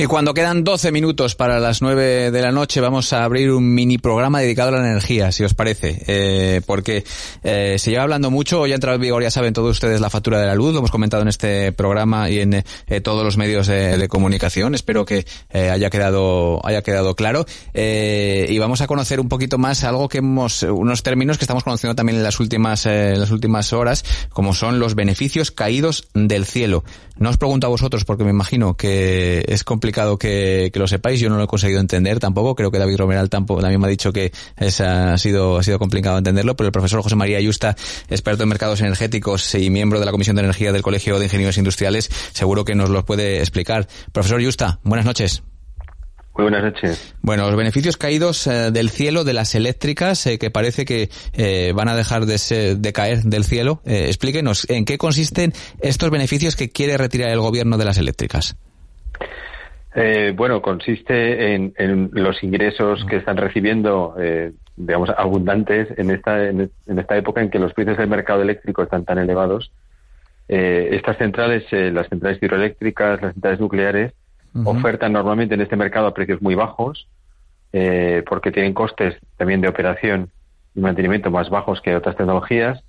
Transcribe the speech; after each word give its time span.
Y 0.00 0.06
cuando 0.06 0.32
quedan 0.32 0.64
12 0.64 0.92
minutos 0.92 1.34
para 1.34 1.60
las 1.60 1.82
9 1.82 2.30
de 2.30 2.40
la 2.40 2.52
noche 2.52 2.80
vamos 2.80 3.12
a 3.12 3.22
abrir 3.22 3.52
un 3.52 3.74
mini 3.74 3.98
programa 3.98 4.40
dedicado 4.40 4.70
a 4.70 4.80
la 4.80 4.88
energía, 4.88 5.30
si 5.30 5.44
os 5.44 5.52
parece. 5.52 6.02
Eh, 6.06 6.62
porque 6.64 7.04
eh, 7.42 7.76
se 7.78 7.90
lleva 7.90 8.04
hablando 8.04 8.30
mucho, 8.30 8.62
hoy 8.62 8.72
ha 8.72 8.76
entrado 8.76 8.94
en 8.94 9.02
vigor, 9.02 9.22
ya 9.22 9.30
saben 9.30 9.52
todos 9.52 9.72
ustedes, 9.72 10.00
la 10.00 10.08
factura 10.08 10.40
de 10.40 10.46
la 10.46 10.54
luz, 10.54 10.72
lo 10.72 10.78
hemos 10.78 10.90
comentado 10.90 11.22
en 11.22 11.28
este 11.28 11.72
programa 11.72 12.30
y 12.30 12.38
en 12.38 12.54
eh, 12.54 12.64
todos 13.02 13.22
los 13.22 13.36
medios 13.36 13.66
de, 13.66 14.08
comunicación. 14.08 14.74
Espero 14.74 15.04
que 15.04 15.26
haya 15.52 15.90
quedado 15.90 16.66
haya 16.66 16.80
quedado 16.80 17.14
claro. 17.14 17.44
Y 17.74 18.58
vamos 18.58 18.80
a 18.80 18.86
conocer 18.86 19.20
un 19.20 19.28
poquito 19.28 19.58
más 19.58 19.84
algo 19.84 20.08
que 20.08 20.18
hemos, 20.18 20.62
unos 20.62 21.02
términos 21.02 21.36
que 21.36 21.44
estamos 21.44 21.62
conociendo 21.62 21.94
también 21.94 22.16
en 22.16 22.24
las 22.24 22.40
últimas, 22.40 22.86
en 22.86 23.20
las 23.20 23.30
últimas 23.30 23.74
horas, 23.74 24.06
como 24.30 24.54
son 24.54 24.78
los 24.78 24.94
beneficios 24.94 25.50
caídos 25.50 26.08
del 26.14 26.46
cielo. 26.46 26.84
No 27.18 27.28
os 27.28 27.36
pregunto 27.36 27.66
a 27.66 27.70
vosotros 27.70 28.06
porque 28.06 28.24
me 28.24 28.30
imagino 28.30 28.78
que 28.78 29.44
es 29.46 29.62
complicado 29.62 29.89
que, 30.18 30.70
lo 30.74 30.86
sepáis. 30.86 31.20
Yo 31.20 31.28
no 31.28 31.36
lo 31.36 31.44
he 31.44 31.46
conseguido 31.46 31.80
entender 31.80 32.18
tampoco. 32.18 32.54
Creo 32.54 32.70
que 32.70 32.78
David 32.78 32.96
Romeral 32.98 33.28
tampoco, 33.30 33.60
también 33.60 33.80
me 33.80 33.86
ha 33.86 33.90
dicho 33.90 34.12
que 34.12 34.32
es, 34.56 34.80
ha 34.80 35.16
sido, 35.18 35.58
ha 35.58 35.62
sido 35.62 35.78
complicado 35.78 36.18
entenderlo, 36.18 36.56
pero 36.56 36.66
el 36.66 36.72
profesor 36.72 37.02
José 37.02 37.16
María 37.16 37.38
Ayusta, 37.38 37.76
experto 38.08 38.42
en 38.42 38.48
mercados 38.48 38.80
energéticos 38.80 39.54
y 39.54 39.70
miembro 39.70 40.00
de 40.00 40.06
la 40.06 40.12
Comisión 40.12 40.36
de 40.36 40.42
Energía 40.42 40.72
del 40.72 40.82
Colegio 40.82 41.18
de 41.18 41.26
Ingenieros 41.26 41.58
Industriales, 41.58 42.10
seguro 42.32 42.64
que 42.64 42.74
nos 42.74 42.90
lo 42.90 43.04
puede 43.04 43.38
explicar. 43.38 43.88
Profesor 44.12 44.38
Ayusta, 44.38 44.80
buenas 44.82 45.06
noches. 45.06 45.42
Muy 46.34 46.44
buenas 46.44 46.62
noches. 46.62 47.14
Bueno, 47.22 47.46
los 47.46 47.56
beneficios 47.56 47.96
caídos 47.96 48.46
eh, 48.46 48.70
del 48.70 48.88
cielo 48.90 49.24
de 49.24 49.32
las 49.32 49.54
eléctricas, 49.54 50.26
eh, 50.26 50.38
que 50.38 50.50
parece 50.50 50.84
que 50.84 51.10
eh, 51.32 51.72
van 51.74 51.88
a 51.88 51.96
dejar 51.96 52.24
de, 52.24 52.76
de 52.76 52.92
caer 52.92 53.24
del 53.24 53.44
cielo. 53.44 53.82
explíquenos, 53.84 54.68
¿en 54.70 54.84
qué 54.84 54.96
consisten 54.96 55.52
estos 55.80 56.10
beneficios 56.10 56.56
que 56.56 56.70
quiere 56.70 56.96
retirar 56.96 57.30
el 57.30 57.40
gobierno 57.40 57.78
de 57.78 57.84
las 57.84 57.98
eléctricas? 57.98 58.56
Bueno, 60.36 60.62
consiste 60.62 61.54
en, 61.54 62.10
los 62.12 62.42
ingresos 62.42 63.04
que 63.06 63.16
están 63.16 63.36
recibiendo, 63.36 64.14
digamos, 64.76 65.10
abundantes 65.10 65.88
en 65.98 66.10
esta, 66.10 66.48
en, 66.48 66.70
esta 66.86 67.16
época 67.16 67.40
en 67.40 67.50
que 67.50 67.58
los 67.58 67.74
precios 67.74 67.98
del 67.98 68.08
mercado 68.08 68.42
eléctrico 68.42 68.82
están 68.82 69.04
tan 69.04 69.18
elevados. 69.18 69.72
estas 70.46 71.16
centrales, 71.18 71.64
las 71.70 72.08
centrales 72.08 72.42
hidroeléctricas, 72.42 73.20
las 73.20 73.32
centrales 73.32 73.60
nucleares, 73.60 74.12
ofertan 74.64 75.12
normalmente 75.12 75.54
en 75.54 75.60
este 75.60 75.76
mercado 75.76 76.06
a 76.06 76.14
precios 76.14 76.42
muy 76.42 76.54
bajos, 76.54 77.08
eh, 77.72 78.24
porque 78.28 78.50
tienen 78.50 78.74
costes 78.74 79.16
también 79.36 79.60
de 79.60 79.68
operación 79.68 80.30
y 80.74 80.80
mantenimiento 80.80 81.30
más 81.30 81.50
bajos 81.50 81.80
que 81.80 81.94
otras 81.94 82.16
tecnologías, 82.16 82.82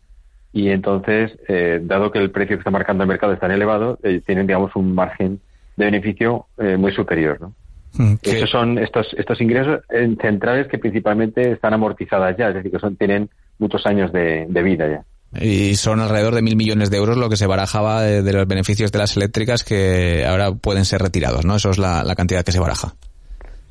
y 0.54 0.70
entonces, 0.70 1.38
eh, 1.48 1.80
dado 1.82 2.12
que 2.12 2.20
el 2.20 2.32
precio 2.32 2.58
que 2.58 2.62
está 2.62 2.72
marcando 2.72 3.04
el 3.04 3.08
mercado 3.08 3.34
es 3.34 3.40
tan 3.40 3.52
elevado, 3.52 4.00
eh, 4.04 4.22
tienen, 4.26 4.48
digamos, 4.48 4.76
un 4.76 4.94
margen 4.94 5.40
de 5.86 5.92
beneficio 5.92 6.48
muy 6.78 6.92
superior, 6.94 7.40
¿no? 7.42 7.54
Mm, 7.94 8.14
Esos 8.22 8.50
son 8.50 8.78
estos, 8.78 9.08
estos 9.18 9.42
ingresos 9.42 9.82
en 9.90 10.18
centrales 10.18 10.68
que 10.68 10.78
principalmente 10.78 11.52
están 11.52 11.74
amortizadas 11.74 12.38
ya, 12.38 12.48
es 12.50 12.56
decir, 12.56 12.72
que 12.72 12.80
son, 12.80 12.96
tienen 12.96 13.30
muchos 13.60 13.86
años 13.86 14.14
de 14.14 14.64
vida 14.64 14.88
ya. 14.90 15.04
Y 15.34 15.76
son 15.76 16.02
alrededor 16.02 16.36
de 16.36 16.42
mil 16.42 16.58
millones 16.58 16.90
de 16.92 16.98
euros 16.98 17.18
lo 17.18 17.30
que 17.30 17.38
se 17.38 17.48
barajaba 17.48 18.02
de, 18.02 18.34
los 18.34 18.48
beneficios 18.48 18.92
de 18.92 19.00
las 19.00 19.16
eléctricas 19.16 19.64
que 19.64 20.26
ahora 20.26 20.52
pueden 20.52 20.84
ser 20.84 21.02
retirados, 21.02 21.46
¿no? 21.46 21.56
Eso 21.56 21.70
es 21.70 21.78
la, 21.78 22.04
cantidad 22.16 22.44
que 22.44 22.52
se 22.52 22.60
baraja. 22.60 22.96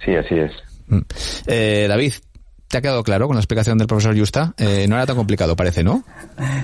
Sí, 0.02 0.14
así 0.14 0.36
es. 0.36 0.52
Mm. 0.86 1.00
Eh, 1.46 1.86
David, 1.86 2.14
¿te 2.68 2.78
ha 2.78 2.80
quedado 2.80 3.02
claro 3.02 3.26
con 3.26 3.36
la 3.36 3.40
explicación 3.40 3.76
del 3.76 3.88
profesor 3.88 4.18
Justa? 4.18 4.54
Eh, 4.56 4.86
no 4.88 4.96
era 4.96 5.04
tan 5.04 5.16
complicado, 5.16 5.54
parece, 5.54 5.84
¿no? 5.84 6.02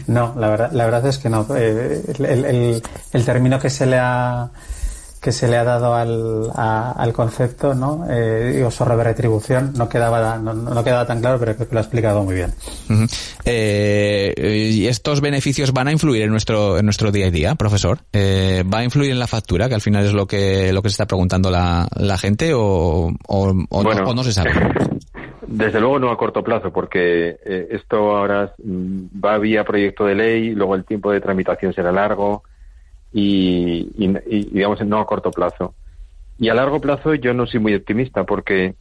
No, 0.07 0.35
la 0.39 0.49
verdad, 0.49 0.73
la 0.73 0.85
verdad 0.87 1.07
es 1.07 1.19
que 1.19 1.29
no. 1.29 1.47
Eh, 1.55 2.01
el, 2.19 2.83
el 3.13 3.25
término 3.25 3.59
que 3.59 3.69
se 3.69 3.85
le 3.85 3.99
ha 3.99 4.51
que 5.21 5.33
se 5.33 5.49
le 5.49 5.57
ha 5.57 5.65
dado 5.65 5.95
al, 5.95 6.51
al 6.55 7.13
concepto, 7.13 7.75
¿no? 7.75 8.05
Eh, 8.09 8.53
digo, 8.57 8.71
sobre 8.71 9.03
retribución, 9.03 9.73
no 9.77 9.89
quedaba, 9.89 10.39
no, 10.39 10.55
no, 10.55 10.85
quedaba 10.85 11.07
tan 11.07 11.21
claro, 11.21 11.39
pero 11.39 11.55
creo 11.55 11.69
que 11.69 11.75
lo 11.75 11.81
ha 11.81 11.83
explicado 11.83 12.23
muy 12.23 12.35
bien. 12.35 12.53
eh, 13.45 14.35
¿Y 14.73 14.87
estos 14.87 15.21
beneficios 15.21 15.73
van 15.73 15.89
a 15.89 15.93
influir 15.93 16.23
en 16.23 16.31
nuestro, 16.31 16.79
en 16.79 16.85
nuestro 16.87 17.11
día 17.11 17.27
a 17.27 17.31
día, 17.31 17.55
profesor? 17.55 17.99
Eh, 18.13 18.65
¿Va 18.73 18.79
a 18.79 18.85
influir 18.85 19.11
en 19.11 19.19
la 19.19 19.27
factura, 19.27 19.69
que 19.69 19.75
al 19.75 19.81
final 19.81 20.05
es 20.05 20.13
lo 20.13 20.27
que, 20.27 20.73
lo 20.73 20.83
que 20.83 20.89
se 20.89 20.95
está 20.95 21.07
preguntando 21.07 21.51
la, 21.51 21.89
la 21.97 22.19
gente, 22.19 22.53
o, 22.55 23.13
o, 23.27 23.55
o, 23.69 24.15
no, 24.15 24.25
se 24.25 24.33
sabe? 24.33 24.51
Desde 25.47 25.81
luego 25.81 25.99
no 25.99 26.11
a 26.11 26.19
corto 26.19 26.43
plazo, 26.43 26.73
porque 26.73 27.37
eh, 27.45 27.69
esto 27.71 28.17
ahora 28.17 28.53
mm, 28.63 29.25
va 29.25 29.39
vía 29.39 29.65
proyecto 29.65 30.05
de 30.05 30.15
ley, 30.15 30.51
luego 30.55 30.75
el 30.75 30.85
tiempo 30.85 31.13
de 31.13 31.21
tramitación 31.21 31.73
será 31.73 31.93
largo, 31.93 32.43
y, 33.19 34.09
digamos 34.53 34.85
no 34.85 34.99
a 34.99 35.07
corto 35.07 35.31
plazo. 35.31 35.75
Y 36.39 36.51
a 36.51 36.55
largo 36.55 36.81
plazo 36.81 37.15
yo 37.15 37.33
no 37.33 37.47
soy 37.47 37.61
muy 37.61 37.75
optimista 37.75 38.25
porque 38.25 38.75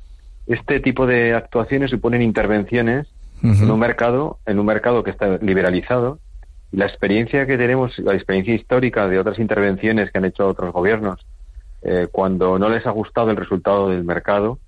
este 0.45 0.81
tipo 0.81 1.07
de 1.07 1.33
actuaciones 1.33 1.89
suponen 1.89 2.21
intervenciones 2.21 3.07
en 3.41 3.69
un 3.69 3.79
mercado, 3.79 4.39
en 4.45 4.59
un 4.59 4.65
mercado 4.65 5.03
que 5.03 5.11
está 5.11 5.37
liberalizado. 5.37 6.19
Y 6.71 6.77
la 6.77 6.85
experiencia 6.85 7.45
que 7.45 7.57
tenemos, 7.57 7.97
la 7.99 8.13
experiencia 8.13 8.55
histórica 8.55 9.07
de 9.07 9.19
otras 9.19 9.39
intervenciones 9.39 10.11
que 10.11 10.17
han 10.17 10.25
hecho 10.25 10.47
otros 10.47 10.73
gobiernos, 10.73 11.25
eh, 11.83 12.07
cuando 12.11 12.59
no 12.59 12.67
les 12.67 12.85
ha 12.87 12.91
gustado 12.91 13.31
el 13.31 13.37
resultado 13.37 13.89
del 13.89 14.03
mercado, 14.03 14.59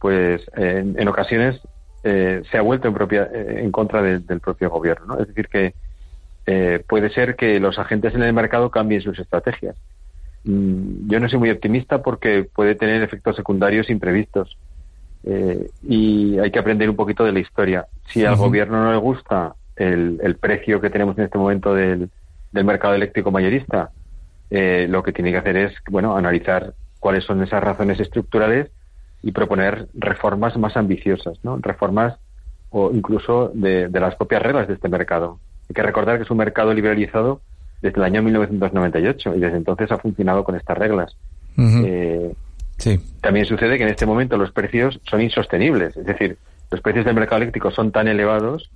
pues 0.00 0.42
en, 0.54 1.08
ocasiones 1.08 1.60
eh, 2.02 2.42
se 2.50 2.58
ha 2.58 2.62
vuelto 2.62 2.88
en, 2.88 2.94
propia, 2.94 3.30
en 3.32 3.72
contra 3.72 4.02
del 4.02 4.40
propio 4.40 4.68
gobierno. 4.68 5.06
¿no? 5.06 5.18
Es 5.18 5.28
decir, 5.28 5.48
que 5.48 5.74
eh, 6.46 6.82
puede 6.86 7.10
ser 7.10 7.36
que 7.36 7.58
los 7.58 7.78
agentes 7.78 8.14
en 8.14 8.22
el 8.22 8.32
mercado 8.32 8.70
cambien 8.70 9.00
sus 9.00 9.18
estrategias. 9.18 9.76
Mm, 10.44 11.08
yo 11.08 11.20
no 11.20 11.28
soy 11.28 11.38
muy 11.38 11.50
optimista 11.50 12.02
porque 12.02 12.44
puede 12.44 12.74
tener 12.74 13.02
efectos 13.02 13.36
secundarios 13.36 13.88
imprevistos. 13.90 14.56
Eh, 15.26 15.70
y 15.82 16.38
hay 16.38 16.50
que 16.50 16.58
aprender 16.58 16.90
un 16.90 16.96
poquito 16.96 17.24
de 17.24 17.32
la 17.32 17.40
historia. 17.40 17.86
Si 18.08 18.24
al 18.24 18.36
gobierno 18.36 18.84
no 18.84 18.92
le 18.92 18.98
gusta 18.98 19.54
el, 19.74 20.36
precio 20.38 20.82
que 20.82 20.90
tenemos 20.90 21.16
en 21.16 21.24
este 21.24 21.38
momento 21.38 21.74
del, 21.74 22.10
mercado 22.52 22.94
eléctrico 22.94 23.30
mayorista, 23.30 23.90
eh, 24.50 24.86
lo 24.88 25.02
que 25.02 25.12
tiene 25.12 25.32
que 25.32 25.38
hacer 25.38 25.56
es, 25.56 25.72
bueno, 25.90 26.14
analizar 26.14 26.74
cuáles 27.00 27.24
son 27.24 27.42
esas 27.42 27.64
razones 27.64 27.98
estructurales 28.00 28.70
y 29.22 29.32
proponer 29.32 29.88
reformas 29.94 30.56
más 30.58 30.76
ambiciosas, 30.76 31.38
¿no? 31.42 31.56
Reformas 31.56 32.18
o 32.68 32.90
incluso 32.92 33.50
de 33.54 33.88
las 33.88 34.16
propias 34.16 34.42
reglas 34.42 34.68
de 34.68 34.74
este 34.74 34.88
mercado. 34.88 35.38
Hay 35.68 35.74
que 35.74 35.82
recordar 35.82 36.16
que 36.16 36.24
es 36.24 36.30
un 36.30 36.38
mercado 36.38 36.72
liberalizado 36.72 37.40
desde 37.80 37.98
el 37.98 38.04
año 38.04 38.22
1998 38.22 39.34
y 39.36 39.40
desde 39.40 39.56
entonces 39.56 39.90
ha 39.92 39.98
funcionado 39.98 40.44
con 40.44 40.56
estas 40.56 40.76
reglas. 40.78 41.16
Eh, 41.56 42.34
también 43.20 43.46
sucede 43.46 43.76
que 43.76 43.84
en 43.84 43.90
este 43.90 44.06
momento 44.06 44.36
los 44.36 44.50
precios 44.52 45.00
son 45.04 45.20
insostenibles, 45.20 45.96
es 45.96 46.04
decir, 46.04 46.36
los 46.70 46.80
precios 46.80 47.04
del 47.04 47.14
mercado 47.14 47.42
eléctrico 47.42 47.70
son 47.70 47.92
tan 47.92 48.08
elevados 48.08 48.70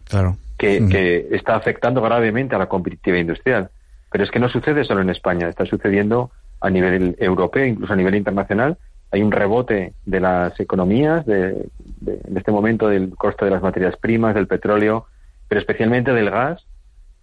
que, 0.57 1.27
está 1.33 1.57
afectando 1.57 2.01
gravemente 2.01 2.55
a 2.55 2.59
la 2.59 2.69
competitividad 2.69 3.21
industrial. 3.21 3.71
Pero 4.11 4.25
es 4.25 4.31
que 4.31 4.39
no 4.39 4.49
sucede 4.49 4.85
solo 4.85 5.03
en 5.03 5.11
España, 5.11 5.49
está 5.49 5.67
sucediendo 5.67 6.31
a 6.61 6.71
nivel 6.71 7.17
europeo, 7.19 7.65
incluso 7.65 7.93
a 7.93 7.97
nivel 7.97 8.15
internacional. 8.15 8.79
Hay 9.11 9.23
un 9.23 9.33
rebote 9.33 9.95
de 10.07 10.21
las 10.21 10.59
economías, 10.61 11.27
de, 11.27 11.69
en 12.07 12.37
este 12.37 12.53
momento 12.53 12.89
del 12.89 13.11
coste 13.17 13.45
de 13.45 13.51
las 13.51 13.63
materias 13.63 13.97
primas, 13.97 14.35
del 14.35 14.47
petróleo, 14.47 15.07
pero 15.49 15.61
especialmente 15.61 16.13
del 16.13 16.31
gas, 16.31 16.65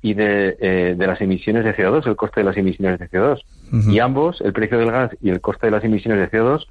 y 0.05 0.13
de, 0.13 0.55
eh, 0.59 0.93
de, 0.95 1.07
las 1.07 1.19
emisiones 1.19 1.63
de 1.63 1.75
CO2, 1.75 2.05
el 2.05 2.15
coste 2.15 2.41
de 2.41 2.43
las 2.43 2.55
emisiones 2.57 2.99
de 2.99 3.09
CO2. 3.09 3.41
Y 3.91 3.97
ambos, 3.97 4.39
el 4.39 4.53
precio 4.53 4.77
del 4.77 4.91
gas 4.91 5.09
y 5.19 5.31
el 5.31 5.41
coste 5.41 5.65
de 5.65 5.71
las 5.71 5.83
emisiones 5.83 6.19
de 6.19 6.37
CO2, 6.37 6.67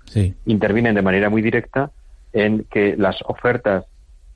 intervienen 0.46 0.94
de 0.94 1.02
manera 1.02 1.30
muy 1.30 1.42
directa 1.42 1.90
en 2.32 2.64
que 2.70 2.94
las 2.96 3.16
ofertas 3.26 3.86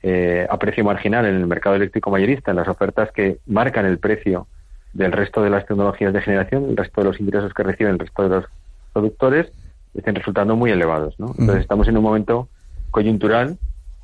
eh, 0.03 0.45
a 0.49 0.59
precio 0.59 0.83
marginal 0.83 1.25
en 1.25 1.35
el 1.35 1.47
mercado 1.47 1.77
eléctrico 1.77 2.11
mayorista, 2.11 2.51
en 2.51 2.57
las 2.57 2.67
ofertas 2.67 3.09
que 3.13 3.37
marcan 3.47 3.85
el 3.85 3.99
precio 3.99 4.47
del 4.91 5.13
resto 5.13 5.41
de 5.41 5.49
las 5.49 5.65
tecnologías 5.65 6.11
de 6.11 6.21
generación, 6.21 6.65
el 6.69 6.75
resto 6.75 6.99
de 6.99 7.07
los 7.07 7.21
ingresos 7.21 7.53
que 7.53 7.63
reciben 7.63 7.93
el 7.93 7.99
resto 7.99 8.23
de 8.23 8.29
los 8.35 8.45
productores, 8.91 9.49
estén 9.93 10.15
resultando 10.15 10.57
muy 10.57 10.71
elevados. 10.71 11.17
¿no? 11.19 11.27
Entonces 11.39 11.61
estamos 11.61 11.87
en 11.87 11.95
un 11.95 12.03
momento 12.03 12.49
coyuntural 12.91 13.57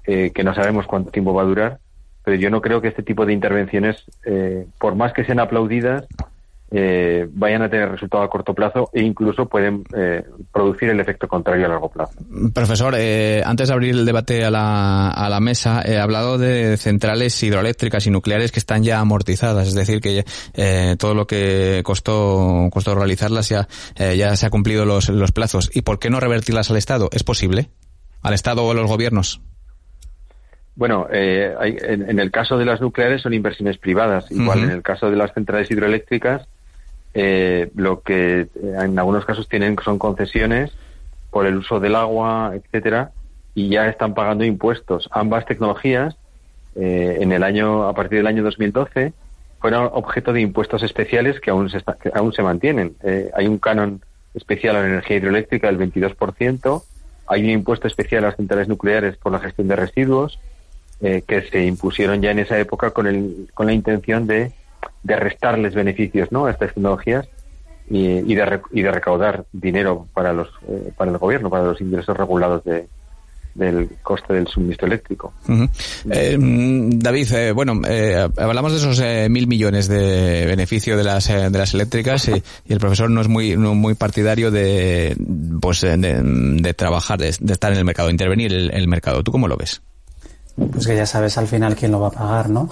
eh, 0.05 0.31
que 0.33 0.45
no 0.45 0.55
sabemos 0.55 0.87
cuánto 0.87 1.11
tiempo 1.11 1.33
va 1.33 1.41
a 1.41 1.45
durar 1.45 1.79
pero 2.25 2.37
yo 2.37 2.49
no 2.49 2.61
creo 2.61 2.81
que 2.81 2.89
este 2.89 3.03
tipo 3.03 3.25
de 3.25 3.33
intervenciones, 3.33 4.03
eh, 4.25 4.65
por 4.79 4.95
más 4.95 5.13
que 5.13 5.23
sean 5.23 5.39
aplaudidas, 5.39 6.05
eh, 6.71 7.27
vayan 7.31 7.61
a 7.61 7.69
tener 7.69 7.91
resultado 7.91 8.23
a 8.23 8.29
corto 8.29 8.53
plazo 8.53 8.89
e 8.91 9.01
incluso 9.01 9.47
pueden 9.47 9.83
eh, 9.95 10.23
producir 10.51 10.89
el 10.89 10.99
efecto 10.99 11.27
contrario 11.27 11.67
a 11.67 11.69
largo 11.69 11.89
plazo. 11.89 12.13
Profesor, 12.53 12.95
eh, 12.97 13.43
antes 13.45 13.67
de 13.67 13.73
abrir 13.73 13.95
el 13.95 14.05
debate 14.05 14.43
a 14.43 14.49
la, 14.49 15.39
mesa, 15.39 15.83
he 15.85 15.99
hablado 15.99 16.39
de 16.39 16.75
centrales 16.77 17.41
hidroeléctricas 17.43 18.07
y 18.07 18.09
nucleares 18.09 18.51
que 18.51 18.59
están 18.59 18.83
ya 18.83 18.99
amortizadas, 18.99 19.67
es 19.67 19.75
decir, 19.75 20.01
que 20.01 20.25
todo 20.97 21.13
lo 21.13 21.27
que 21.27 21.81
costó, 21.85 22.67
costó 22.71 22.95
realizarlas 22.95 23.47
ya, 23.49 23.67
ya 23.95 24.35
se 24.35 24.45
ha 24.45 24.49
cumplido 24.49 24.85
los 24.85 25.31
plazos. 25.33 25.69
¿Y 25.73 25.83
por 25.83 25.99
qué 25.99 26.09
no 26.09 26.19
revertirlas 26.19 26.71
al 26.71 26.77
Estado? 26.77 27.09
¿Es 27.11 27.23
posible? 27.23 27.69
¿Al 28.21 28.33
Estado 28.33 28.65
o 28.65 28.71
a 28.71 28.73
los 28.73 28.89
gobiernos? 28.89 29.41
Bueno, 30.75 31.07
hay, 31.09 31.77
en, 31.81 32.09
en, 32.09 32.19
el 32.19 32.31
caso 32.31 32.57
de 32.57 32.65
las 32.65 32.81
nucleares 32.81 33.21
son 33.21 33.33
inversiones 33.33 33.77
privadas. 33.77 34.29
Igual 34.29 34.63
en 34.63 34.71
el 34.71 34.81
caso 34.81 35.09
de 35.09 35.15
las 35.15 35.33
centrales 35.33 35.71
hidroeléctricas 35.71 36.47
eh, 37.17 37.71
lo 37.75 38.01
que 38.01 38.41
eh, 38.41 38.49
en 38.53 38.99
algunos 38.99 39.23
casos 39.23 39.47
tienen 39.47 39.77
son 39.83 39.97
concesiones 39.97 40.71
por 41.31 41.45
el 41.47 41.55
uso 41.55 41.79
del 41.79 41.95
agua, 41.95 42.51
etcétera, 42.53 43.11
y 43.55 43.69
ya 43.69 43.87
están 43.87 44.13
pagando 44.13 44.43
impuestos. 44.43 45.09
Ambas 45.11 45.45
tecnologías, 45.45 46.17
eh, 46.75 47.17
en 47.21 47.31
el 47.31 47.43
año 47.43 47.87
a 47.87 47.93
partir 47.93 48.17
del 48.19 48.27
año 48.27 48.43
2012, 48.43 49.13
fueron 49.59 49.89
objeto 49.93 50.33
de 50.33 50.41
impuestos 50.41 50.83
especiales 50.83 51.39
que 51.39 51.51
aún 51.51 51.69
se, 51.69 51.81
aún 52.13 52.33
se 52.33 52.43
mantienen. 52.43 52.95
Eh, 53.01 53.31
hay 53.33 53.47
un 53.47 53.59
canon 53.59 54.01
especial 54.33 54.75
a 54.75 54.81
la 54.81 54.87
energía 54.87 55.15
hidroeléctrica 55.17 55.67
del 55.71 55.79
22%, 55.79 56.83
hay 57.27 57.43
un 57.43 57.49
impuesto 57.49 57.87
especial 57.87 58.25
a 58.25 58.27
las 58.27 58.35
centrales 58.35 58.67
nucleares 58.67 59.15
por 59.15 59.31
la 59.31 59.39
gestión 59.39 59.69
de 59.69 59.77
residuos, 59.77 60.37
que 60.99 61.41
se 61.51 61.63
impusieron 61.63 62.21
ya 62.21 62.31
en 62.31 62.39
esa 62.39 62.57
época 62.57 62.91
con, 62.91 63.05
el, 63.05 63.49
con 63.53 63.67
la 63.67 63.73
intención 63.73 64.25
de 64.25 64.51
de 65.05 65.15
restarles 65.15 65.75
beneficios 65.75 66.31
¿no? 66.31 66.47
a 66.47 66.51
estas 66.51 66.73
tecnologías 66.73 67.27
y, 67.87 68.33
de, 68.33 68.59
y 68.71 68.81
de 68.81 68.91
recaudar 68.91 69.45
dinero 69.53 70.07
para 70.13 70.33
los 70.33 70.49
eh, 70.67 70.91
para 70.97 71.11
el 71.11 71.19
gobierno, 71.19 71.51
para 71.51 71.65
los 71.65 71.79
ingresos 71.79 72.17
regulados 72.17 72.63
de, 72.63 72.87
del 73.53 73.87
coste 74.01 74.33
del 74.33 74.47
suministro 74.47 74.87
eléctrico. 74.87 75.31
Eh, 76.09 76.35
David, 76.39 77.31
eh, 77.33 77.51
bueno, 77.51 77.79
hablamos 78.37 78.71
de 78.71 78.77
esos 78.79 79.29
mil 79.29 79.45
millones 79.45 79.87
de 79.87 80.47
beneficio 80.47 80.97
de 80.97 81.03
las 81.03 81.27
de 81.27 81.51
las 81.51 81.75
eléctricas 81.75 82.27
y, 82.27 82.41
el 82.67 82.79
profesor 82.79 83.11
no 83.11 83.21
es 83.21 83.27
muy 83.27 83.55
muy 83.55 83.93
partidario 83.93 84.49
de 84.49 85.15
pues 85.61 85.81
de, 85.81 86.73
trabajar, 86.75 87.19
de, 87.19 87.29
estar 87.29 87.71
en 87.71 87.77
el 87.77 87.85
mercado, 87.85 88.09
intervenir 88.09 88.51
el, 88.51 88.71
el 88.73 88.87
mercado. 88.87 89.23
¿Tú 89.23 89.31
cómo 89.31 89.47
lo 89.47 89.57
ves? 89.57 89.83
Pues 90.55 90.87
que 90.87 90.95
ya 90.95 91.05
sabes 91.05 91.37
al 91.37 91.47
final 91.47 91.75
quién 91.75 91.91
lo 91.91 91.99
va 91.99 92.07
a 92.07 92.11
pagar, 92.11 92.49
¿no? 92.49 92.69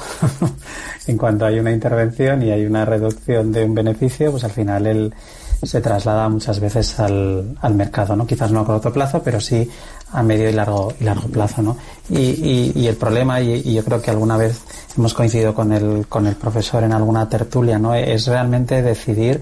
en 1.08 1.18
cuanto 1.18 1.46
hay 1.46 1.60
una 1.60 1.72
intervención 1.72 2.42
y 2.42 2.52
hay 2.52 2.66
una 2.66 2.86
reducción 2.86 3.52
de 3.52 3.66
un 3.66 3.74
beneficio, 3.74 4.32
pues 4.32 4.46
al 4.46 4.52
final 4.52 4.88
él 4.88 5.14
se 5.62 5.82
traslada 5.82 6.30
muchas 6.30 6.60
veces 6.60 6.98
al, 7.00 7.58
al 7.62 7.76
mercado, 7.76 8.16
¿no? 8.16 8.26
Quizás 8.26 8.52
no 8.52 8.62
a 8.62 8.66
corto 8.66 8.92
plazo, 8.92 9.22
pero 9.22 9.40
sí 9.40 9.70
a 10.12 10.24
medio 10.24 10.50
y 10.50 10.54
largo 10.54 10.94
y 11.00 11.04
largo 11.04 11.28
plazo, 11.28 11.62
¿no? 11.62 11.78
Y, 12.10 12.72
y, 12.76 12.88
el 12.88 12.96
problema, 12.96 13.42
y, 13.42 13.62
y, 13.66 13.74
yo 13.74 13.84
creo 13.84 14.02
que 14.02 14.12
alguna 14.12 14.38
vez 14.38 14.62
hemos 14.98 15.14
coincidido 15.14 15.54
con 15.54 15.74
el, 15.74 16.06
con 16.08 16.28
el 16.28 16.36
profesor 16.36 16.84
en 16.84 16.94
alguna 16.94 17.28
tertulia, 17.28 17.80
¿no? 17.80 17.96
Es 17.96 18.28
realmente 18.28 18.82
decidir 18.82 19.42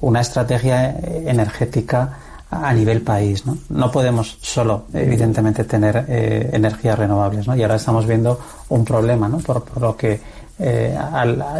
una 0.00 0.20
estrategia 0.20 0.90
energética 1.26 2.18
a 2.50 2.72
nivel 2.72 3.02
país. 3.02 3.46
¿no? 3.46 3.58
no 3.68 3.90
podemos 3.90 4.38
solo, 4.40 4.84
evidentemente, 4.92 5.64
tener 5.64 6.04
eh, 6.08 6.50
energías 6.52 6.98
renovables. 6.98 7.46
¿no? 7.46 7.56
Y 7.56 7.62
ahora 7.62 7.76
estamos 7.76 8.06
viendo 8.06 8.38
un 8.70 8.84
problema, 8.84 9.28
¿no? 9.28 9.38
por, 9.38 9.64
lo 9.80 9.96
que 9.96 10.20
eh, 10.58 10.98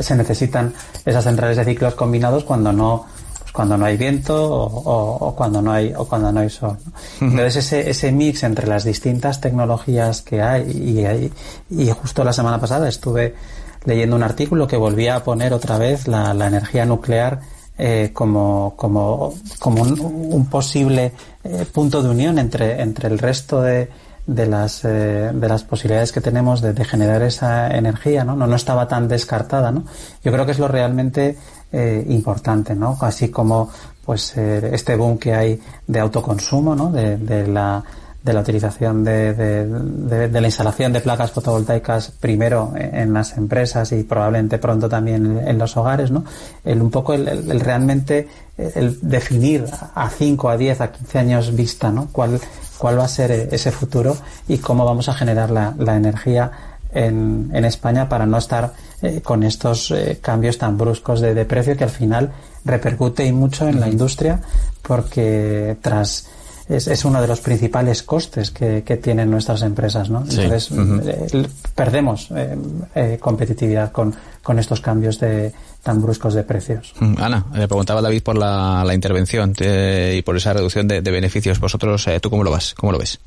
se 0.00 0.16
necesitan 0.16 0.72
esas 1.04 1.24
centrales 1.24 1.56
de 1.56 1.64
ciclos 1.64 1.94
combinados 1.94 2.44
cuando 2.44 2.72
no 2.72 3.06
pues 3.40 3.52
cuando 3.52 3.78
no 3.78 3.86
hay 3.86 3.96
viento 3.96 4.34
o, 4.36 5.34
cuando 5.36 5.62
no 5.62 5.72
hay 5.72 5.94
o 5.96 6.04
cuando 6.04 6.32
no 6.32 6.40
hay 6.40 6.50
sol 6.50 6.76
entonces 7.20 7.56
ese, 7.56 7.88
ese 7.88 8.10
mix 8.10 8.42
entre 8.42 8.66
las 8.66 8.82
distintas 8.82 9.40
tecnologías 9.40 10.20
que 10.22 10.42
hay 10.42 11.32
y, 11.70 11.82
y 11.82 11.90
justo 11.92 12.24
la 12.24 12.32
semana 12.32 12.60
pasada 12.60 12.88
estuve 12.88 13.36
leyendo 13.84 14.16
un 14.16 14.24
artículo 14.24 14.66
que 14.66 14.76
volvía 14.76 15.14
a 15.14 15.24
poner 15.24 15.52
otra 15.52 15.78
vez 15.78 16.08
la, 16.08 16.34
la 16.34 16.48
energía 16.48 16.84
nuclear 16.84 17.40
eh, 17.80 18.10
como, 18.12 18.74
como, 18.76 19.34
como 19.60 19.82
un, 19.82 20.46
posible 20.46 21.12
eh, 21.44 21.64
punto 21.72 22.02
de 22.02 22.08
unión 22.08 22.38
entre, 22.40 22.80
entre 22.82 23.06
el 23.06 23.20
resto 23.20 23.62
de, 23.62 23.88
de 24.26 24.46
las, 24.46 24.84
eh, 24.84 25.30
de 25.32 25.48
las 25.48 25.62
posibilidades 25.62 26.10
que 26.10 26.20
tenemos 26.20 26.60
de, 26.60 26.84
generar 26.84 27.22
esa 27.22 27.68
energía, 27.70 28.24
¿no? 28.24 28.34
¿no? 28.34 28.48
No 28.48 28.56
estaba 28.56 28.88
tan 28.88 29.06
descartada, 29.06 29.70
¿no? 29.70 29.84
Yo 30.24 30.32
creo 30.32 30.44
que 30.44 30.52
es 30.52 30.58
lo 30.58 30.66
realmente 30.66 31.38
importante, 31.70 32.74
¿no? 32.74 32.96
Así 33.00 33.28
como, 33.28 33.70
pues, 34.04 34.36
este 34.36 34.96
boom 34.96 35.18
que 35.18 35.34
hay 35.34 35.60
de 35.86 36.00
autoconsumo, 36.00 36.74
¿no? 36.74 36.90
De, 36.90 37.18
de 37.18 37.46
la, 37.46 37.84
de 38.22 38.32
la 38.32 38.40
utilización 38.40 39.04
de, 39.04 39.32
de, 39.32 40.28
de, 40.28 40.40
la 40.40 40.46
instalación 40.48 40.92
de 40.92 41.00
placas 41.00 41.30
fotovoltaicas 41.30 42.10
primero 42.10 42.72
en 42.76 43.12
las 43.12 43.36
empresas 43.36 43.92
y 43.92 44.02
probablemente 44.02 44.58
pronto 44.58 44.88
también 44.88 45.38
en 45.46 45.56
los 45.56 45.76
hogares, 45.76 46.10
¿no? 46.10 46.24
El, 46.64 46.82
un 46.82 46.90
poco 46.90 47.14
el, 47.14 47.28
el, 47.28 47.60
realmente 47.60 48.28
el 48.56 48.98
definir 49.00 49.66
a 49.94 50.10
5, 50.10 50.50
a 50.50 50.56
10, 50.56 50.80
a 50.80 50.92
15 50.92 51.18
años 51.18 51.54
vista, 51.54 51.92
¿no? 51.92 52.08
Cuál, 52.10 52.40
cuál 52.76 52.98
va 52.98 53.04
a 53.04 53.08
ser 53.08 53.30
ese 53.30 53.70
futuro 53.70 54.16
y 54.48 54.58
cómo 54.58 54.84
vamos 54.84 55.08
a 55.08 55.14
generar 55.14 55.50
la, 55.50 55.74
la 55.78 55.96
energía 55.96 56.50
en, 56.92 57.50
en, 57.52 57.64
España 57.64 58.08
para 58.08 58.26
no 58.26 58.38
estar 58.38 58.72
eh, 59.02 59.20
con 59.22 59.42
estos 59.42 59.90
eh, 59.90 60.18
cambios 60.20 60.58
tan 60.58 60.76
bruscos 60.76 61.20
de, 61.20 61.34
de 61.34 61.44
precio 61.44 61.76
que 61.76 61.84
al 61.84 61.90
final 61.90 62.32
repercute 62.64 63.24
y 63.26 63.32
mucho 63.32 63.68
en 63.68 63.78
la 63.78 63.88
industria 63.88 64.40
porque 64.82 65.76
tras 65.82 66.28
es, 66.68 66.88
es 66.88 67.04
uno 67.04 67.20
de 67.20 67.28
los 67.28 67.40
principales 67.40 68.02
costes 68.02 68.50
que, 68.50 68.82
que 68.84 68.96
tienen 68.96 69.30
nuestras 69.30 69.62
empresas, 69.62 70.10
¿no? 70.10 70.20
Entonces, 70.20 70.70
eh, 70.72 71.46
perdemos 71.74 72.30
eh, 72.30 72.56
eh, 72.94 73.18
competitividad 73.20 73.92
con, 73.92 74.14
con 74.42 74.58
estos 74.58 74.80
cambios 74.80 75.18
de 75.20 75.52
tan 75.82 76.02
bruscos 76.02 76.34
de 76.34 76.42
precios. 76.42 76.94
Mm, 77.00 77.14
Ana, 77.18 77.46
le 77.54 77.68
preguntaba 77.68 78.02
David 78.02 78.22
por 78.22 78.36
la, 78.36 78.82
la 78.84 78.94
intervención 78.94 79.54
y 79.58 80.22
por 80.22 80.36
esa 80.36 80.52
reducción 80.52 80.88
de, 80.88 81.00
de 81.00 81.10
beneficios. 81.10 81.58
Vosotros, 81.60 82.06
¿tú 82.20 82.30
cómo 82.30 82.44
lo 82.44 82.50
vas? 82.50 82.74
¿Cómo 82.74 82.92
lo 82.92 82.98
ves? 82.98 83.18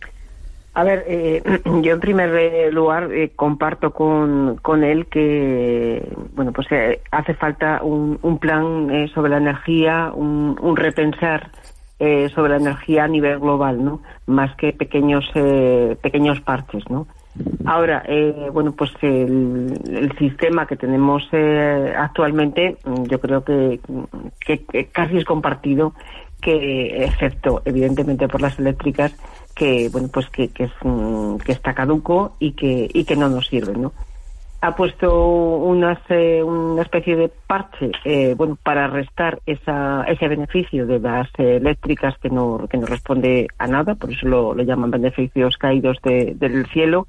A 0.73 0.83
ver, 0.83 1.03
eh, 1.07 1.41
yo 1.81 1.93
en 1.93 1.99
primer 1.99 2.73
lugar 2.73 3.11
eh, 3.11 3.31
comparto 3.35 3.91
con, 3.91 4.57
con 4.61 4.83
él 4.83 5.07
que, 5.07 6.07
bueno, 6.33 6.53
pues 6.53 6.67
eh, 6.71 7.01
hace 7.11 7.33
falta 7.33 7.81
un, 7.83 8.17
un 8.21 8.37
plan 8.37 9.09
sobre 9.13 9.31
la 9.31 9.37
energía, 9.37 10.11
un, 10.13 10.57
un 10.61 10.77
repensar 10.77 11.51
eh, 12.03 12.29
sobre 12.33 12.49
la 12.49 12.57
energía 12.57 13.03
a 13.03 13.07
nivel 13.07 13.37
global, 13.37 13.85
¿no? 13.85 14.01
Más 14.25 14.55
que 14.55 14.73
pequeños 14.73 15.23
eh, 15.35 15.95
pequeños 16.01 16.41
parches, 16.41 16.83
¿no? 16.89 17.05
Ahora, 17.63 18.01
eh, 18.07 18.49
bueno, 18.51 18.71
pues 18.71 18.91
el, 19.03 20.11
sistema 20.17 20.65
que 20.65 20.77
tenemos 20.77 21.21
eh, 21.31 21.93
actualmente, 21.95 22.77
mm, 22.83 23.03
yo 23.03 23.19
creo 23.19 23.43
que, 23.43 23.79
que, 24.39 24.85
casi 24.91 25.17
es 25.17 25.25
compartido, 25.25 25.93
que 26.41 27.05
excepto 27.05 27.61
evidentemente 27.65 28.27
por 28.27 28.41
las 28.41 28.57
eléctricas, 28.57 29.15
que 29.55 29.89
bueno, 29.89 30.09
pues 30.11 30.27
que, 30.29 30.47
que, 30.47 30.63
es, 30.63 30.71
mm, 30.83 31.35
que 31.37 31.51
está 31.51 31.75
caduco 31.75 32.35
y 32.39 32.53
que 32.53 32.89
y 32.91 33.03
que 33.03 33.15
no 33.15 33.29
nos 33.29 33.45
sirve, 33.45 33.77
¿no? 33.77 33.93
Ha 34.61 34.75
puesto 34.75 35.57
una 35.57 35.93
especie 36.81 37.15
de 37.15 37.31
parche 37.47 37.91
eh, 38.05 38.35
bueno 38.37 38.57
para 38.61 38.87
restar 38.87 39.39
esa, 39.47 40.03
ese 40.03 40.27
beneficio 40.27 40.85
de 40.85 40.99
las 40.99 41.27
eléctricas 41.37 42.15
que 42.19 42.29
no 42.29 42.67
que 42.69 42.77
no 42.77 42.85
responde 42.85 43.47
a 43.57 43.65
nada 43.65 43.95
por 43.95 44.11
eso 44.11 44.27
lo, 44.27 44.55
llaman 44.55 44.91
beneficios 44.91 45.57
caídos 45.57 45.97
del 46.03 46.67
cielo 46.67 47.07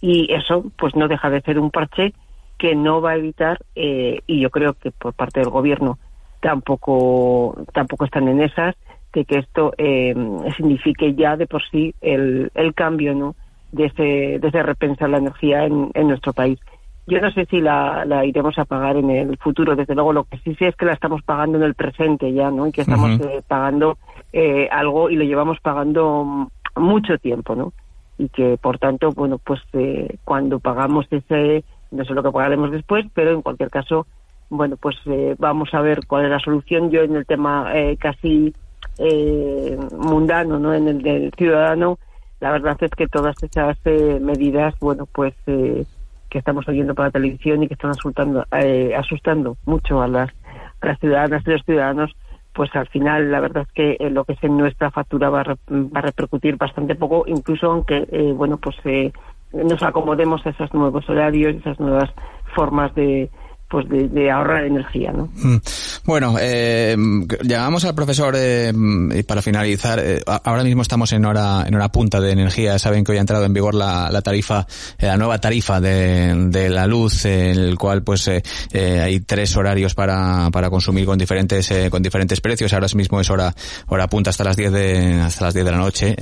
y 0.00 0.32
eso 0.32 0.64
pues 0.78 0.94
no 0.94 1.08
deja 1.08 1.28
de 1.28 1.40
ser 1.40 1.58
un 1.58 1.72
parche 1.72 2.14
que 2.56 2.76
no 2.76 3.00
va 3.00 3.10
a 3.10 3.16
evitar 3.16 3.58
eh, 3.74 4.20
y 4.28 4.40
yo 4.40 4.50
creo 4.50 4.74
que 4.74 4.92
por 4.92 5.12
parte 5.12 5.40
del 5.40 5.50
gobierno 5.50 5.98
tampoco 6.40 7.56
tampoco 7.72 8.04
están 8.04 8.28
en 8.28 8.42
esas 8.42 8.76
de 9.12 9.24
que 9.24 9.38
esto 9.38 9.72
eh, 9.76 10.14
signifique 10.56 11.14
ya 11.14 11.36
de 11.36 11.48
por 11.48 11.62
sí 11.68 11.96
el, 12.00 12.52
el 12.54 12.74
cambio 12.74 13.12
no 13.12 13.34
de 13.72 13.86
ese, 13.86 14.38
de 14.38 14.48
ese 14.48 15.08
la 15.08 15.18
energía 15.18 15.64
en, 15.64 15.90
en 15.94 16.06
nuestro 16.06 16.32
país 16.32 16.60
yo 17.06 17.20
no 17.20 17.30
sé 17.32 17.46
si 17.46 17.60
la, 17.60 18.04
la, 18.04 18.24
iremos 18.24 18.56
a 18.58 18.64
pagar 18.64 18.96
en 18.96 19.10
el 19.10 19.36
futuro, 19.38 19.74
desde 19.74 19.94
luego 19.94 20.12
lo 20.12 20.24
que 20.24 20.38
sí 20.38 20.54
sé 20.54 20.68
es 20.68 20.76
que 20.76 20.84
la 20.84 20.92
estamos 20.92 21.22
pagando 21.22 21.58
en 21.58 21.64
el 21.64 21.74
presente 21.74 22.32
ya, 22.32 22.50
¿no? 22.50 22.66
Y 22.66 22.72
que 22.72 22.82
estamos 22.82 23.20
eh, 23.20 23.42
pagando 23.46 23.98
eh, 24.32 24.68
algo 24.70 25.10
y 25.10 25.16
lo 25.16 25.24
llevamos 25.24 25.58
pagando 25.60 26.48
mucho 26.76 27.18
tiempo, 27.18 27.56
¿no? 27.56 27.72
Y 28.18 28.28
que, 28.28 28.56
por 28.56 28.78
tanto, 28.78 29.10
bueno, 29.10 29.38
pues 29.38 29.60
eh, 29.72 30.16
cuando 30.24 30.60
pagamos 30.60 31.06
ese, 31.10 31.64
no 31.90 32.04
sé 32.04 32.14
lo 32.14 32.22
que 32.22 32.30
pagaremos 32.30 32.70
después, 32.70 33.04
pero 33.14 33.32
en 33.32 33.42
cualquier 33.42 33.70
caso, 33.70 34.06
bueno, 34.48 34.76
pues 34.76 34.96
vamos 35.38 35.72
a 35.72 35.80
ver 35.80 36.06
cuál 36.06 36.26
es 36.26 36.30
la 36.30 36.38
solución. 36.38 36.90
Yo 36.90 37.02
en 37.02 37.16
el 37.16 37.26
tema 37.26 37.72
casi 37.98 38.54
mundano, 39.96 40.58
¿no? 40.58 40.74
En 40.74 40.88
el 40.88 41.02
del 41.02 41.32
ciudadano, 41.36 41.98
la 42.38 42.52
verdad 42.52 42.76
es 42.80 42.90
que 42.90 43.08
todas 43.08 43.34
esas 43.42 43.78
medidas, 44.20 44.74
bueno, 44.78 45.06
pues 45.06 45.34
que 46.32 46.38
estamos 46.38 46.66
oyendo 46.66 46.94
por 46.94 47.04
la 47.04 47.10
televisión 47.10 47.62
y 47.62 47.68
que 47.68 47.74
están 47.74 47.90
asustando, 47.90 48.46
eh, 48.52 48.94
asustando 48.96 49.58
mucho 49.66 50.00
a 50.00 50.08
las 50.08 50.30
ciudadanas 50.98 51.42
y 51.46 51.50
los 51.50 51.62
ciudadanos, 51.64 52.16
pues 52.54 52.74
al 52.74 52.88
final 52.88 53.30
la 53.30 53.40
verdad 53.40 53.64
es 53.68 53.72
que 53.74 53.96
eh, 54.00 54.10
lo 54.10 54.24
que 54.24 54.32
es 54.32 54.42
en 54.42 54.56
nuestra 54.56 54.90
factura 54.90 55.28
va 55.28 55.42
a, 55.42 56.00
repercutir 56.00 56.56
bastante 56.56 56.94
poco, 56.94 57.24
incluso 57.26 57.70
aunque, 57.70 58.08
eh, 58.10 58.32
bueno, 58.34 58.56
pues 58.56 58.76
eh, 58.84 59.12
nos 59.52 59.82
acomodemos 59.82 60.44
a 60.46 60.50
esos 60.50 60.72
nuevos 60.72 61.06
horarios, 61.10 61.54
esas 61.54 61.78
nuevas 61.78 62.10
formas 62.54 62.94
de, 62.94 63.30
pues 63.68 63.86
de, 63.88 64.30
ahorrar 64.30 64.64
energía, 64.64 65.12
¿no? 65.12 65.28
Bueno, 66.04 66.34
eh, 66.40 66.96
llamamos 67.44 67.84
al 67.84 67.94
profesor 67.94 68.34
eh, 68.36 68.72
para 69.26 69.40
finalizar. 69.40 70.00
Eh, 70.00 70.20
ahora 70.26 70.64
mismo 70.64 70.82
estamos 70.82 71.12
en 71.12 71.24
hora 71.24 71.64
en 71.64 71.74
hora 71.76 71.90
punta 71.92 72.20
de 72.20 72.32
energía. 72.32 72.76
Saben 72.80 73.04
que 73.04 73.12
hoy 73.12 73.18
ha 73.18 73.20
entrado 73.20 73.44
en 73.44 73.52
vigor 73.52 73.74
la, 73.74 74.10
la 74.10 74.20
tarifa, 74.20 74.66
eh, 74.98 75.06
la 75.06 75.16
nueva 75.16 75.38
tarifa 75.38 75.80
de, 75.80 76.34
de 76.48 76.70
la 76.70 76.88
luz, 76.88 77.24
en 77.24 77.56
el 77.56 77.78
cual 77.78 78.02
pues 78.02 78.28
eh, 78.28 78.42
hay 78.72 79.20
tres 79.20 79.56
horarios 79.56 79.94
para, 79.94 80.50
para 80.50 80.70
consumir 80.70 81.06
con 81.06 81.18
diferentes 81.18 81.72
con 81.88 82.02
diferentes 82.02 82.40
precios. 82.40 82.72
Ahora 82.72 82.88
mismo 82.94 83.20
es 83.20 83.30
hora 83.30 83.54
hora 83.86 84.08
punta 84.08 84.30
hasta 84.30 84.42
las 84.42 84.56
10 84.56 84.72
de 84.72 85.20
hasta 85.20 85.44
las 85.44 85.54
10 85.54 85.64
de 85.64 85.70
la 85.70 85.78
noche. 85.78 86.16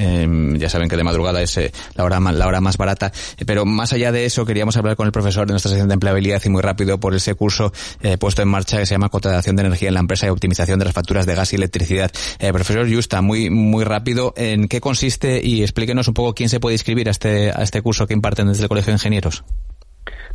ya 0.58 0.68
saben 0.68 0.90
que 0.90 0.96
de 0.96 1.04
madrugada 1.04 1.40
es 1.40 1.58
la 1.94 2.04
hora 2.04 2.20
la 2.20 2.46
hora 2.46 2.60
más 2.60 2.76
barata. 2.76 3.12
pero 3.46 3.64
más 3.64 3.94
allá 3.94 4.12
de 4.12 4.26
eso 4.26 4.44
queríamos 4.44 4.76
hablar 4.76 4.96
con 4.96 5.06
el 5.06 5.12
profesor 5.12 5.46
de 5.46 5.54
nuestra 5.54 5.70
sección 5.70 5.88
de 5.88 5.94
empleabilidad 5.94 6.42
y 6.44 6.48
muy 6.50 6.60
rápido 6.60 7.00
por 7.00 7.14
ese 7.14 7.34
curso 7.34 7.72
eh, 8.02 8.18
puesto 8.18 8.42
en 8.42 8.48
marcha 8.48 8.78
que 8.78 8.86
se 8.86 8.94
llama 8.94 9.08
Cotización 9.08 9.56
de 9.56 9.69
Energía 9.70 9.88
en 9.88 9.94
la 9.94 10.00
Empresa 10.00 10.26
y 10.26 10.30
Optimización 10.30 10.78
de 10.78 10.84
las 10.84 10.94
Facturas 10.94 11.26
de 11.26 11.34
Gas 11.34 11.52
y 11.52 11.56
Electricidad. 11.56 12.10
Eh, 12.38 12.52
profesor 12.52 12.92
Justa, 12.92 13.22
muy, 13.22 13.50
muy 13.50 13.84
rápido, 13.84 14.34
¿en 14.36 14.68
qué 14.68 14.80
consiste 14.80 15.40
y 15.42 15.62
explíquenos 15.62 16.08
un 16.08 16.14
poco 16.14 16.34
quién 16.34 16.48
se 16.48 16.60
puede 16.60 16.74
inscribir 16.74 17.08
a 17.08 17.12
este, 17.12 17.50
a 17.50 17.62
este 17.62 17.82
curso 17.82 18.06
que 18.06 18.14
imparten 18.14 18.48
desde 18.48 18.64
el 18.64 18.68
Colegio 18.68 18.90
de 18.90 18.96
Ingenieros? 18.96 19.44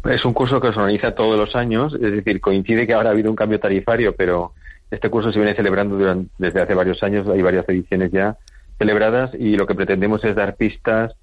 Es 0.05 0.23
un 0.23 0.33
curso 0.33 0.61
que 0.61 0.71
se 0.71 0.79
organiza 0.79 1.13
todos 1.13 1.37
los 1.37 1.55
años, 1.55 1.93
es 1.93 2.11
decir, 2.11 2.39
coincide 2.39 2.85
que 2.85 2.93
ahora 2.93 3.09
ha 3.09 3.11
habido 3.13 3.29
un 3.29 3.35
cambio 3.35 3.59
tarifario, 3.59 4.15
pero 4.15 4.53
este 4.91 5.09
curso 5.09 5.31
se 5.31 5.39
viene 5.39 5.55
celebrando 5.55 5.97
durante, 5.97 6.31
desde 6.37 6.61
hace 6.61 6.73
varios 6.73 7.01
años, 7.03 7.27
hay 7.27 7.41
varias 7.41 7.67
ediciones 7.67 8.11
ya 8.11 8.37
celebradas 8.77 9.31
y 9.33 9.57
lo 9.57 9.65
que 9.65 9.75
pretendemos 9.75 10.23
es 10.23 10.35
dar 10.35 10.55
pistas 10.55 11.13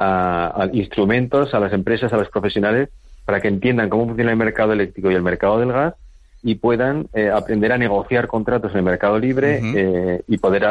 a 0.00 0.68
instrumentos 0.72 1.52
a 1.54 1.58
las 1.58 1.72
empresas, 1.72 2.12
a 2.12 2.16
los 2.16 2.28
profesionales 2.28 2.90
para 3.28 3.40
que 3.40 3.48
entiendan 3.48 3.90
cómo 3.90 4.06
funciona 4.06 4.30
el 4.30 4.38
mercado 4.38 4.72
eléctrico 4.72 5.10
y 5.10 5.14
el 5.14 5.22
mercado 5.22 5.58
del 5.58 5.70
gas 5.70 5.94
y 6.42 6.54
puedan 6.54 7.08
eh, 7.14 7.30
aprender 7.30 7.72
a 7.72 7.78
negociar 7.78 8.28
contratos 8.28 8.72
en 8.72 8.78
el 8.78 8.84
mercado 8.84 9.18
libre 9.18 9.60
eh, 9.74 10.22
y 10.28 10.38
poder 10.38 10.64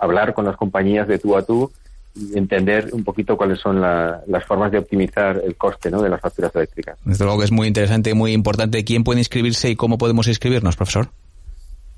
hablar 0.00 0.34
con 0.34 0.44
las 0.44 0.56
compañías 0.56 1.06
de 1.06 1.18
tú 1.18 1.36
a 1.36 1.42
tú 1.42 1.70
y 2.16 2.38
entender 2.38 2.90
un 2.92 3.02
poquito 3.02 3.36
cuáles 3.36 3.58
son 3.58 3.80
las 3.80 4.44
formas 4.46 4.70
de 4.70 4.78
optimizar 4.78 5.40
el 5.44 5.56
coste 5.56 5.90
¿no? 5.90 6.00
de 6.00 6.08
las 6.08 6.20
facturas 6.20 6.54
eléctricas. 6.54 6.96
Desde 7.04 7.24
luego 7.24 7.40
que 7.40 7.44
es 7.44 7.52
muy 7.52 7.66
interesante 7.66 8.10
y 8.10 8.14
muy 8.14 8.32
importante. 8.32 8.84
¿Quién 8.84 9.02
puede 9.02 9.20
inscribirse 9.20 9.70
y 9.70 9.76
cómo 9.76 9.98
podemos 9.98 10.28
inscribirnos, 10.28 10.76
profesor? 10.76 11.08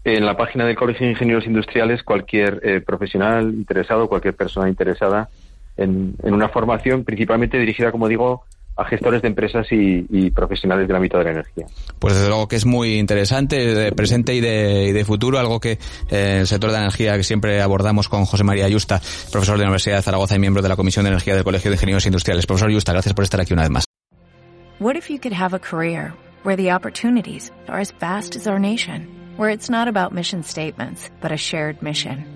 En 0.05 0.25
la 0.25 0.37
página 0.37 0.65
del 0.65 0.77
Colegio 0.77 1.05
de 1.05 1.13
Ingenieros 1.13 1.47
Industriales, 1.47 2.03
cualquier 2.03 2.61
eh, 2.63 2.81
profesional 2.81 3.53
interesado, 3.53 4.09
cualquier 4.09 4.35
persona 4.35 4.69
interesada 4.69 5.29
en, 5.77 6.15
en, 6.23 6.33
una 6.33 6.49
formación 6.49 7.05
principalmente 7.05 7.59
dirigida, 7.59 7.91
como 7.91 8.09
digo, 8.09 8.45
a 8.77 8.85
gestores 8.85 9.23
de 9.23 9.29
empresas 9.29 9.67
y, 9.71 10.31
profesionales 10.31 10.87
del 10.87 10.97
ámbito 10.97 11.19
de 11.19 11.25
la 11.25 11.31
energía. 11.31 11.67
Pues 11.99 12.15
desde 12.15 12.29
luego 12.29 12.47
que 12.47 12.57
es 12.57 12.67
muy 12.67 12.99
interesante, 12.99 13.75
de 13.75 13.93
presente 13.93 14.35
y 14.35 14.41
de, 14.41 14.93
de 14.93 15.05
futuro, 15.05 15.39
algo 15.39 15.61
que 15.61 15.79
eh, 16.11 16.39
el 16.41 16.47
sector 16.47 16.71
de 16.71 16.77
la 16.77 16.83
energía 16.83 17.17
que 17.17 17.23
siempre 17.23 17.63
abordamos 17.63 18.09
con 18.09 18.25
José 18.27 18.45
María 18.45 18.67
Ayusta, 18.67 19.01
profesor 19.33 19.57
de 19.57 19.63
la 19.63 19.69
Universidad 19.69 19.97
de 19.97 20.03
Zaragoza 20.03 20.37
y 20.37 20.39
miembro 20.39 20.63
de 20.63 20.69
la 20.69 20.77
Comisión 20.77 21.05
de 21.05 21.11
Energía 21.11 21.35
del 21.35 21.45
Colegio 21.45 21.71
de 21.71 21.77
Ingenieros 21.77 22.05
Industriales. 22.07 22.47
Profesor 22.47 22.69
Ayusta, 22.69 22.93
gracias 22.93 23.15
por 23.15 23.25
estar 23.25 23.41
aquí 23.41 23.53
una 23.53 23.63
vez 23.63 23.71
más. 23.71 23.85
What 24.79 24.97
if 24.97 25.09
you 25.09 25.19
could 25.19 25.33
have 25.33 25.55
a 25.55 25.59
career 25.59 26.13
where 26.43 26.57
the 26.57 26.73
opportunities 26.73 27.51
are 27.67 27.81
as 27.81 27.93
vast 27.99 28.37
as 28.37 28.47
our 28.47 28.59
nation, 28.59 29.09
where 29.39 29.51
it's 29.51 29.71
not 29.71 29.89
about 29.89 30.13
mission 30.13 30.43
statements, 30.43 31.11
but 31.23 31.33
a 31.33 31.37
shared 31.39 31.81
mission? 31.81 32.36